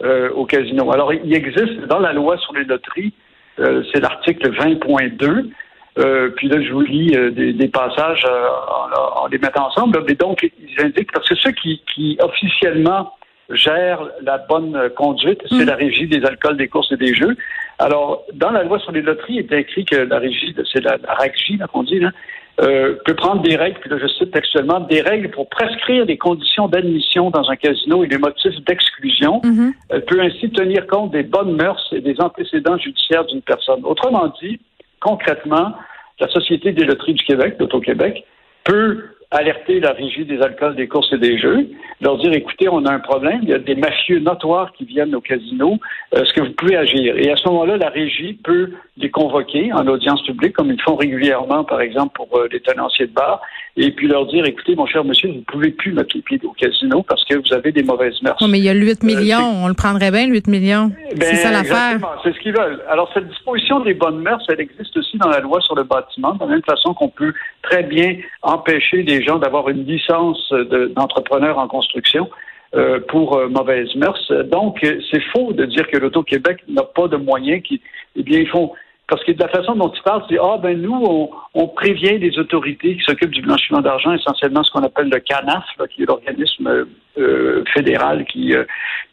euh, 0.02 0.30
au 0.30 0.46
casino. 0.46 0.90
Alors, 0.92 1.12
il 1.12 1.34
existe 1.34 1.80
dans 1.86 1.98
la 1.98 2.14
loi 2.14 2.38
sur 2.38 2.54
les 2.54 2.64
loteries, 2.64 3.12
euh, 3.58 3.82
c'est 3.92 4.00
l'article 4.00 4.50
20.2. 4.52 5.50
Euh, 5.98 6.30
puis 6.30 6.48
là, 6.48 6.62
je 6.62 6.72
vous 6.72 6.80
lis 6.80 7.10
des, 7.10 7.68
passages 7.68 8.24
en, 8.24 9.26
les 9.26 9.36
mettant 9.36 9.66
ensemble. 9.66 10.02
Mais 10.08 10.14
donc, 10.14 10.48
ils 10.58 10.80
indiquent, 10.82 11.12
parce 11.12 11.28
que 11.28 11.34
ceux 11.34 11.50
qui, 11.50 11.82
qui 11.92 12.16
officiellement 12.22 13.12
gèrent 13.50 14.08
la 14.22 14.38
bonne 14.38 14.88
conduite, 14.96 15.42
c'est 15.50 15.64
mm. 15.64 15.66
la 15.66 15.74
régie 15.74 16.06
des 16.06 16.24
alcools, 16.24 16.56
des 16.56 16.68
courses 16.68 16.92
et 16.92 16.96
des 16.96 17.12
jeux. 17.12 17.36
Alors, 17.78 18.24
dans 18.32 18.50
la 18.50 18.62
loi 18.62 18.78
sur 18.78 18.92
les 18.92 19.02
loteries, 19.02 19.44
il 19.44 19.52
est 19.52 19.60
écrit 19.60 19.84
que 19.84 19.96
la 19.96 20.18
régie, 20.18 20.54
c'est 20.72 20.82
la, 20.82 20.96
la 20.96 21.14
RACJ, 21.14 21.58
qu'on 21.70 21.82
dit, 21.82 21.98
là, 21.98 22.12
euh, 22.60 22.96
peut 23.04 23.14
prendre 23.14 23.42
des 23.42 23.56
règles, 23.56 23.78
puis 23.80 23.88
là 23.90 23.96
je 23.98 24.06
cite 24.06 24.32
textuellement, 24.32 24.80
des 24.80 25.00
règles 25.00 25.30
pour 25.30 25.48
prescrire 25.48 26.04
des 26.04 26.18
conditions 26.18 26.68
d'admission 26.68 27.30
dans 27.30 27.48
un 27.48 27.56
casino 27.56 28.04
et 28.04 28.06
des 28.06 28.18
motifs 28.18 28.56
d'exclusion. 28.66 29.40
Elle 29.88 30.04
peut 30.04 30.20
ainsi 30.20 30.50
tenir 30.50 30.86
compte 30.86 31.12
des 31.12 31.22
bonnes 31.22 31.56
mœurs 31.56 31.88
et 31.92 32.00
des 32.00 32.20
antécédents 32.20 32.76
judiciaires 32.78 33.24
d'une 33.26 33.42
personne. 33.42 33.80
Autrement 33.84 34.32
dit, 34.42 34.60
concrètement, 35.00 35.72
la 36.18 36.28
Société 36.28 36.72
des 36.72 36.84
loteries 36.84 37.14
du 37.14 37.24
Québec, 37.24 37.56
l'Auto-Québec, 37.58 38.24
peut 38.64 39.04
alerter 39.30 39.78
la 39.78 39.92
régie 39.92 40.24
des 40.24 40.40
alcools, 40.42 40.74
des 40.74 40.88
courses 40.88 41.12
et 41.12 41.18
des 41.18 41.38
jeux, 41.38 41.68
leur 42.00 42.18
dire 42.18 42.32
écoutez, 42.32 42.68
on 42.68 42.84
a 42.84 42.92
un 42.92 42.98
problème, 42.98 43.40
il 43.42 43.50
y 43.50 43.54
a 43.54 43.58
des 43.58 43.76
mafieux 43.76 44.18
notoires 44.18 44.72
qui 44.72 44.84
viennent 44.84 45.14
au 45.14 45.20
casino, 45.20 45.78
est-ce 46.12 46.32
que 46.32 46.40
vous 46.40 46.52
pouvez 46.52 46.76
agir 46.76 47.16
Et 47.16 47.30
à 47.30 47.36
ce 47.36 47.48
moment-là, 47.48 47.76
la 47.76 47.90
régie 47.90 48.34
peut 48.42 48.70
les 48.96 49.10
convoquer 49.10 49.72
en 49.72 49.86
audience 49.86 50.22
publique, 50.24 50.54
comme 50.54 50.72
ils 50.72 50.82
font 50.82 50.96
régulièrement, 50.96 51.64
par 51.64 51.80
exemple, 51.80 52.12
pour 52.14 52.28
euh, 52.36 52.48
les 52.50 52.60
tenanciers 52.60 53.06
de 53.06 53.12
bar, 53.12 53.40
et 53.76 53.92
puis 53.92 54.08
leur 54.08 54.26
dire 54.26 54.44
écoutez, 54.44 54.74
mon 54.74 54.86
cher 54.86 55.04
monsieur, 55.04 55.28
vous 55.28 55.36
ne 55.36 55.40
pouvez 55.42 55.70
plus 55.70 55.92
mettre 55.92 56.14
les 56.16 56.22
pieds 56.22 56.40
au 56.42 56.52
casino 56.52 57.02
parce 57.02 57.24
que 57.24 57.36
vous 57.36 57.54
avez 57.54 57.70
des 57.70 57.84
mauvaises 57.84 58.20
mœurs. 58.22 58.36
mais 58.48 58.58
il 58.58 58.64
y 58.64 58.68
a 58.68 58.74
8 58.74 59.04
millions, 59.04 59.62
on 59.62 59.68
le 59.68 59.74
prendrait 59.74 60.10
bien, 60.10 60.26
8 60.26 60.48
millions. 60.48 60.90
Ben, 61.16 61.22
c'est 61.22 61.36
ça 61.36 61.52
l'affaire. 61.52 61.98
C'est 62.24 62.34
ce 62.34 62.38
qu'ils 62.40 62.52
veulent. 62.52 62.80
Alors, 62.90 63.10
cette 63.14 63.28
disposition 63.28 63.80
des 63.80 63.94
bonnes 63.94 64.20
mœurs, 64.20 64.42
elle 64.48 64.60
existe 64.60 64.96
aussi 64.96 65.16
dans 65.18 65.28
la 65.28 65.40
loi 65.40 65.60
sur 65.60 65.76
le 65.76 65.84
bâtiment, 65.84 66.34
de 66.34 66.40
la 66.40 66.46
même 66.46 66.62
façon 66.62 66.94
qu'on 66.94 67.08
peut 67.08 67.32
très 67.62 67.84
bien 67.84 68.16
empêcher 68.42 69.02
des 69.20 69.26
gens 69.26 69.38
d'avoir 69.38 69.68
une 69.68 69.84
licence 69.84 70.52
d'entrepreneur 70.94 71.58
en 71.58 71.68
construction. 71.68 72.28
Euh, 72.76 73.00
pour 73.00 73.36
euh, 73.36 73.48
mauvaises 73.48 73.92
mœurs. 73.96 74.30
Donc, 74.44 74.78
c'est 75.10 75.22
faux 75.32 75.52
de 75.52 75.64
dire 75.64 75.88
que 75.88 75.96
l'Auto-Québec 75.96 76.62
n'a 76.68 76.84
pas 76.84 77.08
de 77.08 77.16
moyens 77.16 77.64
qui, 77.64 77.80
eh 78.14 78.22
bien, 78.22 78.38
ils 78.38 78.46
font, 78.46 78.70
parce 79.08 79.24
que 79.24 79.32
de 79.32 79.40
la 79.40 79.48
façon 79.48 79.74
dont 79.74 79.88
tu 79.88 80.00
parles, 80.04 80.22
c'est 80.30 80.38
ah 80.40 80.56
ben 80.56 80.80
nous, 80.80 81.28
on, 81.52 81.66
prévient 81.66 82.16
les 82.18 82.38
autorités 82.38 82.94
qui 82.94 83.02
s'occupent 83.02 83.34
du 83.34 83.42
blanchiment 83.42 83.80
d'argent, 83.80 84.12
essentiellement 84.12 84.62
ce 84.62 84.70
qu'on 84.70 84.84
appelle 84.84 85.10
le 85.10 85.18
CANAF, 85.18 85.64
qui 85.92 86.04
est 86.04 86.06
l'organisme 86.06 86.86
euh, 87.18 87.64
fédéral 87.74 88.24
qui 88.26 88.54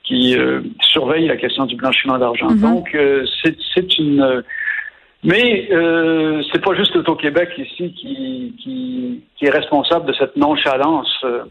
qui 0.03 0.37
surveille 0.81 1.25
la 1.25 1.37
question 1.37 1.65
du 1.65 1.75
blanchiment 1.77 2.19
d'argent. 2.19 2.49
Mm-hmm. 2.49 2.61
Donc 2.61 2.95
c'est 3.73 3.97
une 3.97 4.43
mais 5.23 5.67
euh, 5.71 6.41
c'est 6.51 6.63
pas 6.63 6.75
juste 6.75 6.93
l'Auto-Québec 6.95 7.49
ici 7.57 7.91
qui, 7.93 8.55
qui, 8.61 9.23
qui, 9.35 9.45
est 9.45 9.49
responsable 9.49 10.05
de 10.05 10.13
cette 10.13 10.35
nonchalance 10.35 11.11
euh, 11.23 11.43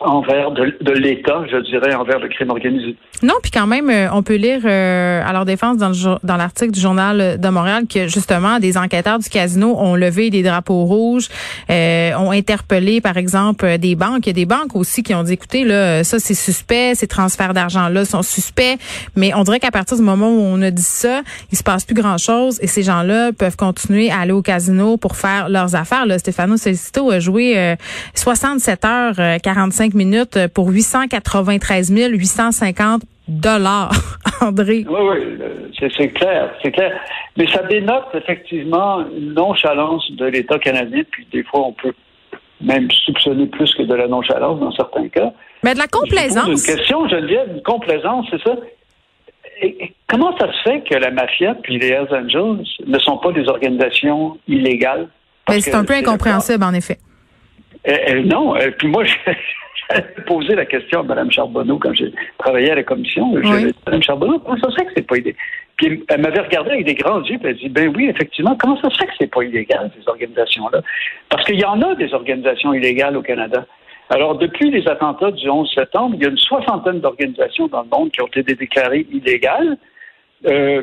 envers 0.00 0.50
de, 0.50 0.92
l'État, 0.92 1.44
je 1.50 1.58
dirais, 1.58 1.94
envers 1.94 2.18
le 2.18 2.28
crime 2.28 2.50
organisé. 2.50 2.96
Non, 3.22 3.34
puis 3.42 3.50
quand 3.50 3.66
même, 3.66 3.88
euh, 3.90 4.08
on 4.12 4.22
peut 4.22 4.34
lire 4.34 4.60
euh, 4.64 5.22
à 5.24 5.32
leur 5.32 5.44
défense 5.44 5.76
dans, 5.78 5.88
le, 5.88 6.26
dans 6.26 6.36
l'article 6.36 6.72
du 6.72 6.80
journal 6.80 7.38
de 7.38 7.48
Montréal 7.48 7.84
que 7.92 8.08
justement 8.08 8.58
des 8.58 8.76
enquêteurs 8.76 9.18
du 9.18 9.28
casino 9.28 9.76
ont 9.78 9.94
levé 9.94 10.30
des 10.30 10.42
drapeaux 10.42 10.84
rouges, 10.84 11.28
euh, 11.70 12.12
ont 12.16 12.32
interpellé 12.32 13.00
par 13.00 13.16
exemple 13.16 13.78
des 13.78 13.94
banques. 13.94 14.26
Il 14.26 14.28
y 14.28 14.30
a 14.30 14.34
des 14.34 14.46
banques 14.46 14.74
aussi 14.74 15.02
qui 15.02 15.14
ont 15.14 15.22
dit, 15.22 15.34
écoutez, 15.34 15.64
là, 15.64 16.04
ça 16.04 16.18
c'est 16.18 16.34
suspect, 16.34 16.94
ces 16.94 17.06
transferts 17.06 17.54
d'argent-là 17.54 18.04
sont 18.04 18.22
suspects, 18.22 18.78
mais 19.16 19.32
on 19.34 19.44
dirait 19.44 19.60
qu'à 19.60 19.70
partir 19.70 19.96
du 19.96 20.02
moment 20.02 20.28
où 20.28 20.40
on 20.40 20.60
a 20.62 20.70
dit 20.70 20.82
ça, 20.82 21.22
il 21.52 21.58
se 21.58 21.62
passe 21.62 21.84
plus 21.84 21.94
grand-chose 21.94 22.58
et 22.60 22.66
ces 22.66 22.82
gens-là 22.82 23.32
peuvent 23.32 23.56
continuer 23.56 24.10
à 24.10 24.20
aller 24.20 24.32
au 24.32 24.42
casino 24.42 24.96
pour 24.96 25.16
faire 25.16 25.48
leurs 25.48 25.74
affaires. 25.74 26.06
Là, 26.06 26.18
Stéphano 26.18 26.56
Solicito 26.56 27.10
a 27.10 27.20
joué 27.20 27.76
67 28.14 28.84
heures 28.84 29.40
45 29.42 29.83
minutes 29.92 30.38
pour 30.54 30.70
893 30.70 31.92
850 31.92 33.02
dollars, 33.28 33.92
André. 34.40 34.86
Oui, 34.88 35.00
oui, 35.00 35.90
c'est 35.96 36.08
clair, 36.08 36.54
c'est 36.62 36.72
clair. 36.72 36.92
Mais 37.36 37.46
ça 37.48 37.62
dénote 37.64 38.06
effectivement 38.14 39.04
une 39.10 39.34
nonchalance 39.34 40.10
de 40.12 40.26
l'État 40.26 40.58
canadien, 40.58 41.02
puis 41.10 41.26
des 41.32 41.42
fois 41.42 41.66
on 41.66 41.72
peut 41.72 41.92
même 42.60 42.90
soupçonner 42.90 43.46
plus 43.46 43.74
que 43.74 43.82
de 43.82 43.94
la 43.94 44.08
nonchalance 44.08 44.60
dans 44.60 44.72
certains 44.72 45.08
cas. 45.08 45.32
Mais 45.62 45.74
de 45.74 45.78
la 45.78 45.86
complaisance. 45.86 46.48
Une 46.48 46.76
question, 46.76 47.08
Geneviève, 47.08 47.48
une 47.54 47.62
complaisance, 47.62 48.26
c'est 48.30 48.42
ça? 48.42 48.56
comment 50.08 50.36
ça 50.36 50.52
se 50.52 50.62
fait 50.62 50.80
que 50.82 50.94
la 50.94 51.10
mafia 51.10 51.54
puis 51.62 51.78
les 51.78 51.88
Hells 51.88 52.08
Angels 52.10 52.64
ne 52.86 52.98
sont 52.98 53.18
pas 53.18 53.32
des 53.32 53.48
organisations 53.48 54.36
illégales? 54.48 55.08
Mais 55.48 55.60
c'est 55.60 55.74
un 55.74 55.84
peu 55.84 55.94
incompréhensible, 55.94 56.64
en 56.64 56.72
effet. 56.72 56.98
Euh, 57.86 57.96
euh, 58.08 58.22
non, 58.22 58.56
euh, 58.56 58.70
puis 58.78 58.88
moi, 58.88 59.04
posé 60.26 60.54
la 60.54 60.64
question 60.64 61.00
à 61.00 61.02
Mme 61.02 61.30
Charbonneau 61.30 61.78
quand 61.78 61.94
j'ai 61.94 62.12
travaillé 62.38 62.70
à 62.70 62.76
la 62.76 62.82
commission. 62.82 63.32
Oui. 63.32 63.74
Mme 63.86 64.02
Charbonneau, 64.02 64.38
comment 64.38 64.56
ça 64.56 64.70
se 64.70 64.76
fait 64.76 64.86
que 64.86 64.92
c'est 64.96 65.06
pas 65.06 65.16
illégal? 65.16 65.36
Puis 65.76 66.04
elle 66.08 66.20
m'avait 66.20 66.40
regardé 66.40 66.70
avec 66.70 66.86
des 66.86 66.94
grands 66.94 67.22
yeux, 67.22 67.38
puis 67.38 67.50
elle 67.50 67.56
dit, 67.56 67.68
ben 67.68 67.92
oui, 67.94 68.08
effectivement, 68.08 68.56
comment 68.58 68.80
ça 68.80 68.90
se 68.90 68.96
fait 68.96 69.06
que 69.06 69.12
c'est 69.20 69.30
pas 69.30 69.42
illégal, 69.42 69.90
ces 69.98 70.08
organisations-là? 70.08 70.80
Parce 71.28 71.44
qu'il 71.44 71.58
y 71.58 71.64
en 71.64 71.82
a 71.82 71.94
des 71.96 72.14
organisations 72.14 72.72
illégales 72.72 73.16
au 73.16 73.22
Canada. 73.22 73.66
Alors, 74.10 74.36
depuis 74.36 74.70
les 74.70 74.86
attentats 74.86 75.30
du 75.30 75.48
11 75.48 75.70
septembre, 75.74 76.14
il 76.16 76.22
y 76.22 76.26
a 76.26 76.30
une 76.30 76.38
soixantaine 76.38 77.00
d'organisations 77.00 77.68
dans 77.68 77.82
le 77.82 77.88
monde 77.88 78.10
qui 78.10 78.20
ont 78.20 78.26
été 78.26 78.54
déclarées 78.54 79.06
illégales. 79.10 79.76
Euh, 80.46 80.82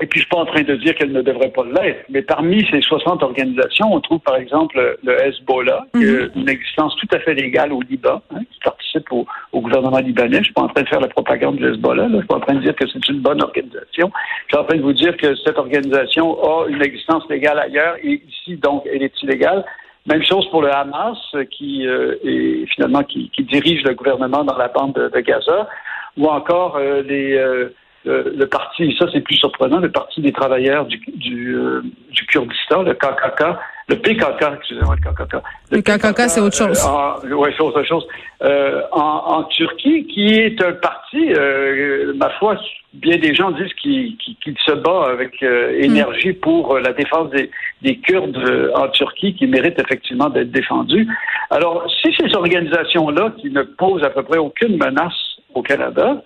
et 0.00 0.06
puis, 0.06 0.20
je 0.20 0.24
suis 0.24 0.28
pas 0.28 0.38
en 0.38 0.46
train 0.46 0.62
de 0.62 0.74
dire 0.74 0.94
qu'elle 0.96 1.12
ne 1.12 1.22
devrait 1.22 1.50
pas 1.50 1.62
l'être, 1.64 2.04
mais 2.08 2.22
parmi 2.22 2.66
ces 2.68 2.80
60 2.80 3.22
organisations, 3.22 3.92
on 3.92 4.00
trouve 4.00 4.18
par 4.20 4.36
exemple 4.36 4.98
le 5.04 5.24
Hezbollah, 5.24 5.86
qui 5.94 6.04
a 6.04 6.10
mhm. 6.10 6.30
une 6.34 6.48
existence 6.48 6.96
tout 6.96 7.06
à 7.12 7.20
fait 7.20 7.34
légale 7.34 7.72
au 7.72 7.80
Liban, 7.80 8.20
hein, 8.34 8.40
qui 8.50 8.58
participe 8.64 9.12
au, 9.12 9.26
gouvernement 9.54 9.98
libanais. 9.98 10.38
Je 10.38 10.44
suis 10.44 10.52
pas 10.52 10.62
en 10.62 10.68
train 10.68 10.82
de 10.82 10.88
faire 10.88 11.00
la 11.00 11.08
propagande 11.08 11.56
du 11.56 11.66
Hezbollah, 11.66 12.08
là. 12.08 12.14
je 12.14 12.18
suis 12.18 12.26
pas 12.26 12.36
en 12.36 12.40
train 12.40 12.54
de 12.54 12.60
dire 12.60 12.74
que 12.74 12.88
c'est 12.88 13.08
une 13.08 13.20
bonne 13.20 13.40
organisation. 13.40 14.10
Je 14.46 14.56
suis 14.56 14.62
en 14.62 14.64
train 14.64 14.76
de 14.76 14.82
vous 14.82 14.92
dire 14.92 15.16
que 15.16 15.36
cette 15.36 15.58
organisation 15.58 16.42
a 16.42 16.66
une 16.68 16.82
existence 16.82 17.22
légale 17.30 17.60
ailleurs, 17.60 17.96
et 18.02 18.20
ici, 18.28 18.56
donc, 18.56 18.82
elle 18.92 19.02
est 19.02 19.22
illégale. 19.22 19.64
Même 20.06 20.24
chose 20.24 20.46
pour 20.50 20.60
le 20.60 20.74
Hamas, 20.74 21.18
qui 21.50 21.86
euh, 21.86 22.16
est 22.24 22.66
finalement 22.74 23.04
qui, 23.04 23.30
dirige 23.38 23.84
le 23.84 23.94
gouvernement 23.94 24.44
dans 24.44 24.56
la 24.56 24.68
bande 24.68 24.94
de, 24.94 25.20
Gaza, 25.20 25.68
ou 26.16 26.26
encore 26.26 26.76
euh, 26.76 27.02
les 27.02 27.36
euh, 27.36 27.72
le, 28.04 28.44
parti, 28.46 28.94
ça 28.98 29.06
c'est 29.12 29.20
plus 29.20 29.36
surprenant, 29.36 29.78
le 29.78 29.90
parti 29.90 30.20
des 30.20 30.32
travailleurs 30.32 30.86
du, 30.86 31.00
du, 31.14 31.56
euh, 31.56 31.82
du 32.10 32.26
Kurdistan, 32.26 32.82
le 32.82 32.94
KKK, 32.94 33.56
le 33.88 33.96
PKK, 33.96 34.44
excusez-moi, 34.56 34.96
le 34.96 35.10
KKK. 35.10 35.36
Le, 35.70 35.80
KKK, 35.80 36.20
c'est 36.28 36.40
autre 36.40 36.56
chose. 36.56 36.82
Euh, 36.86 37.34
oui, 37.34 37.50
c'est 37.54 37.62
autre 37.62 37.82
chose. 37.82 38.06
Euh, 38.42 38.82
en, 38.92 39.00
en, 39.00 39.44
Turquie, 39.44 40.06
qui 40.06 40.26
est 40.26 40.62
un 40.62 40.72
parti, 40.72 41.32
euh, 41.34 42.14
ma 42.14 42.30
foi, 42.30 42.56
bien 42.94 43.18
des 43.18 43.34
gens 43.34 43.50
disent 43.50 43.74
qu'il 43.74 44.16
se 44.64 44.72
bat 44.72 45.10
avec 45.10 45.42
euh, 45.42 45.78
énergie 45.80 46.30
mm. 46.30 46.36
pour 46.36 46.78
la 46.78 46.92
défense 46.92 47.30
des, 47.30 47.50
des 47.82 47.96
Kurdes 47.98 48.70
en 48.74 48.88
Turquie, 48.88 49.34
qui 49.34 49.46
méritent 49.46 49.78
effectivement 49.78 50.30
d'être 50.30 50.50
défendus. 50.50 51.06
Alors, 51.50 51.84
si 52.00 52.14
ces 52.18 52.34
organisations-là, 52.34 53.32
qui 53.38 53.50
ne 53.50 53.62
posent 53.62 54.02
à 54.02 54.10
peu 54.10 54.22
près 54.22 54.38
aucune 54.38 54.78
menace 54.78 55.12
au 55.54 55.62
Canada, 55.62 56.22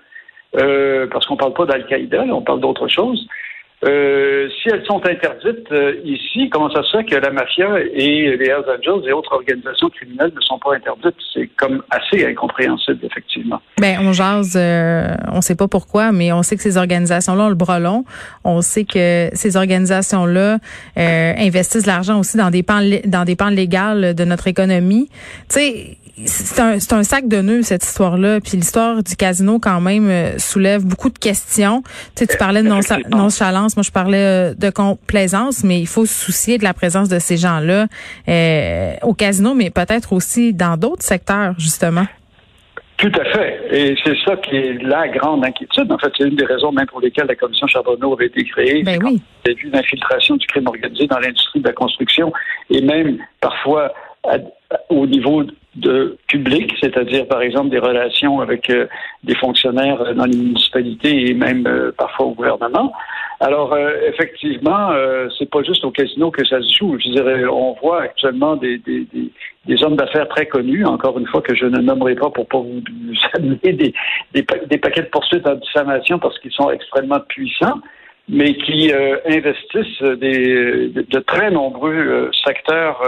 euh, 0.57 1.07
parce 1.13 1.27
qu'on 1.27 1.35
ne 1.35 1.39
parle 1.39 1.55
pas 1.55 1.67
d'Al-Qaïda, 1.67 2.23
on 2.31 2.43
parle 2.43 2.61
d'autre 2.61 2.89
chose. 2.89 3.27
Euh, 3.85 4.49
si 4.61 4.69
elles 4.71 4.85
sont 4.87 5.01
interdites 5.07 5.71
euh, 5.71 6.01
ici, 6.05 6.51
comment 6.51 6.69
ça 6.69 6.83
se 6.83 6.97
fait 6.97 7.05
que 7.05 7.15
la 7.15 7.31
mafia 7.31 7.79
et 7.79 8.37
les 8.37 8.47
Hells 8.47 8.65
Angels 8.67 9.09
et 9.09 9.13
autres 9.13 9.33
organisations 9.33 9.89
criminelles 9.91 10.33
ne 10.35 10.41
sont 10.41 10.59
pas 10.59 10.75
interdites? 10.75 11.15
C'est 11.33 11.49
comme 11.57 11.85
assez 11.89 12.27
incompréhensible, 12.27 12.99
effectivement. 13.05 13.61
Ben, 13.81 13.99
on 14.01 14.13
jase, 14.13 14.57
euh, 14.57 15.15
on 15.33 15.41
sait 15.43 15.55
pas 15.55 15.69
pourquoi, 15.69 16.11
mais 16.11 16.33
on 16.33 16.43
sait 16.43 16.57
que 16.57 16.63
ces 16.63 16.77
organisations-là 16.77 17.45
ont 17.45 17.49
le 17.49 17.55
bras 17.55 17.79
long. 17.79 18.05
On 18.43 18.63
sait 18.63 18.85
que 18.85 19.29
ces 19.33 19.57
organisations-là 19.57 20.59
investissent 20.97 21.87
l'argent 21.87 22.19
aussi 22.19 22.37
dans 22.37 22.51
des 22.51 22.65
pans, 22.65 22.83
dans 23.05 23.25
des 23.25 23.37
pans 23.37 23.51
légales 23.51 24.15
de 24.15 24.25
notre 24.25 24.49
économie. 24.49 25.09
Tu 25.49 25.61
sais, 25.61 25.99
c'est 26.27 26.61
un, 26.61 26.99
un, 26.99 27.03
sac 27.03 27.29
de 27.29 27.41
nœuds, 27.41 27.63
cette 27.63 27.85
histoire-là. 27.85 28.41
Puis 28.41 28.57
l'histoire 28.57 29.03
du 29.03 29.17
casino, 29.17 29.59
quand 29.59 29.81
même, 29.81 30.09
euh, 30.09 30.39
soulève 30.39 30.85
beaucoup 30.85 31.11
de 31.11 31.19
questions. 31.19 31.83
Tu 32.17 32.25
sais, 32.25 32.27
tu 32.27 32.37
parlais 32.37 32.63
de 32.63 32.69
nonchalance, 32.69 33.77
moi 33.77 33.83
je 33.83 33.91
parlais 33.91 34.53
euh, 34.53 34.55
de 34.55 34.71
complaisance, 34.71 35.65
mais 35.65 35.81
il 35.81 35.87
faut 35.87 36.07
se 36.07 36.15
soucier 36.15 36.59
de 36.59 36.65
la 36.65 36.75
présence 36.75 37.09
de 37.09 37.19
ces 37.19 37.37
gens-là 37.37 37.87
euh, 38.29 38.93
au 39.03 39.15
casino, 39.15 39.55
mais 39.55 39.71
peut-être 39.71 40.13
aussi 40.13 40.53
dans 40.53 40.77
d'autres 40.77 41.05
secteurs, 41.05 41.55
justement. 41.59 42.07
Tout 42.99 43.13
à 43.15 43.25
fait. 43.27 43.61
Et 43.71 43.97
c'est 44.05 44.17
ça 44.27 44.37
qui 44.37 44.57
est 44.57 44.83
la 44.83 45.07
grande 45.07 45.45
inquiétude. 45.45 45.91
En 45.93 45.99
fait, 45.99 46.11
c'est 46.19 46.25
une 46.25 46.35
des 46.35 46.45
raisons 46.45 46.73
même 46.73 46.87
pour 46.87 47.01
lesquelles 47.01 47.29
la 47.29 47.37
commission 47.37 47.69
Charbonneau 47.69 48.15
avait 48.15 48.27
été 48.27 48.43
créée. 48.45 48.83
Ben 48.83 48.99
oui. 49.05 49.23
Il 49.47 49.53
y 49.53 49.55
a 49.55 49.57
eu 49.57 49.69
une 49.69 49.77
infiltration 49.77 50.37
du 50.37 50.45
crime 50.49 50.67
organisé 50.67 51.07
dans 51.07 51.21
l'industrie 51.21 51.61
de 51.61 51.69
la 51.69 51.75
construction 51.75 52.33
et 52.71 52.81
même 52.81 53.19
parfois 53.41 53.93
au 54.91 55.07
niveau 55.07 55.45
de 55.77 56.17
public, 56.27 56.75
c'est-à-dire 56.81 57.27
par 57.27 57.43
exemple 57.43 57.71
des 57.71 57.79
relations 57.79 58.41
avec 58.41 58.69
euh, 58.71 58.87
des 59.23 59.35
fonctionnaires 59.37 60.15
dans 60.15 60.25
les 60.25 60.37
municipalités 60.37 61.31
et 61.31 61.35
même 61.35 61.67
euh, 61.67 61.93
parfois 61.97 62.27
au 62.27 62.33
gouvernement. 62.33 62.93
Alors 63.41 63.73
euh, 63.73 63.91
effectivement, 64.09 64.91
c'est 65.39 65.49
pas 65.49 65.63
juste 65.63 65.85
au 65.85 65.91
casino 65.91 66.31
que 66.31 66.45
ça 66.45 66.61
se 66.61 66.77
joue. 66.77 66.99
Je 66.99 67.11
dirais, 67.11 67.45
on 67.47 67.75
voit 67.75 68.03
actuellement 68.03 68.57
des, 68.57 68.79
des, 68.79 69.85
hommes 69.85 69.97
d'affaires 69.97 70.29
très 70.29 70.47
connus, 70.47 70.85
encore 70.85 71.19
une 71.19 71.27
fois 71.27 71.41
que 71.41 71.55
je 71.55 71.67
ne 71.67 71.79
nommerai 71.79 72.17
pas 72.17 72.31
pour 72.31 72.49
pas 72.49 72.59
vous, 72.59 72.83
amener 73.35 73.73
des, 73.73 73.95
des, 74.35 74.43
paquets 74.79 75.03
de 75.03 75.09
poursuites 75.09 75.47
en 75.47 75.55
diffamation 75.55 76.19
parce 76.19 76.39
qu'ils 76.41 76.53
sont 76.53 76.71
extrêmement 76.71 77.21
puissants 77.29 77.81
mais 78.31 78.55
qui 78.57 78.93
investissent 79.27 80.03
de, 80.03 81.21
très 81.21 81.51
nombreux 81.51 82.31
secteurs 82.45 83.03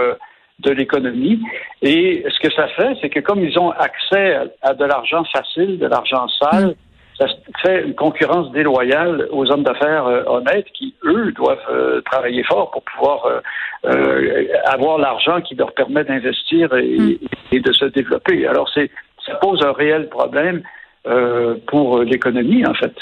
de 0.61 0.71
l'économie. 0.71 1.41
Et 1.81 2.23
ce 2.29 2.39
que 2.39 2.53
ça 2.53 2.67
fait, 2.69 2.95
c'est 3.01 3.09
que 3.09 3.19
comme 3.19 3.43
ils 3.43 3.57
ont 3.59 3.71
accès 3.71 4.37
à, 4.61 4.73
de 4.73 4.85
l'argent 4.85 5.23
facile, 5.25 5.79
de 5.79 5.87
l'argent 5.87 6.27
sale, 6.39 6.75
ça 7.19 7.27
fait 7.61 7.83
une 7.83 7.93
concurrence 7.93 8.51
déloyale 8.51 9.27
aux 9.31 9.51
hommes 9.51 9.63
d'affaires 9.63 10.05
euh, 10.05 10.23
honnêtes 10.25 10.67
qui, 10.73 10.95
eux, 11.03 11.31
doivent 11.33 11.59
euh, 11.69 12.01
travailler 12.01 12.43
fort 12.43 12.71
pour 12.71 12.83
pouvoir 12.83 13.41
euh, 13.85 14.47
avoir 14.65 14.97
l'argent 14.97 15.41
qui 15.41 15.55
leur 15.55 15.73
permet 15.73 16.03
d'investir 16.03 16.73
et, 16.75 16.97
hmm. 16.97 17.17
et, 17.51 17.59
de 17.59 17.71
se 17.73 17.85
développer. 17.85 18.47
Alors, 18.47 18.69
c'est 18.73 18.89
ça 19.25 19.35
pose 19.35 19.63
un 19.63 19.71
réel 19.71 20.09
problème 20.09 20.63
pour 21.67 21.99
l'économie, 22.01 22.65
en 22.65 22.73
fait. 22.73 22.93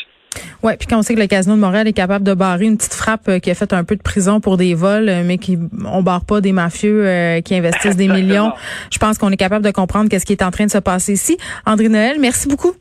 Oui, 0.63 0.73
puis 0.77 0.87
quand 0.87 0.99
on 0.99 1.01
sait 1.01 1.15
que 1.15 1.19
le 1.19 1.27
Casino 1.27 1.55
de 1.55 1.59
Montréal 1.59 1.87
est 1.87 1.93
capable 1.93 2.25
de 2.25 2.33
barrer 2.33 2.65
une 2.65 2.77
petite 2.77 2.93
frappe 2.93 3.39
qui 3.39 3.49
a 3.49 3.55
fait 3.55 3.73
un 3.73 3.83
peu 3.83 3.95
de 3.95 4.01
prison 4.01 4.39
pour 4.39 4.57
des 4.57 4.75
vols, 4.75 5.11
mais 5.25 5.37
qui 5.37 5.57
on 5.85 6.03
barre 6.03 6.25
pas 6.25 6.41
des 6.41 6.51
mafieux 6.51 7.41
qui 7.43 7.55
investissent 7.55 7.97
des 7.97 8.07
millions, 8.09 8.51
je 8.91 8.99
pense 8.99 9.17
qu'on 9.17 9.31
est 9.31 9.37
capable 9.37 9.65
de 9.65 9.71
comprendre 9.71 10.09
qu'est-ce 10.09 10.25
qui 10.25 10.33
est 10.33 10.43
en 10.43 10.51
train 10.51 10.65
de 10.65 10.71
se 10.71 10.77
passer 10.77 11.13
ici. 11.13 11.37
André 11.65 11.89
Noël, 11.89 12.17
merci 12.19 12.47
beaucoup. 12.47 12.73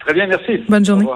Très 0.00 0.14
bien, 0.14 0.26
merci. 0.26 0.64
Bonne 0.68 0.84
journée. 0.84 1.06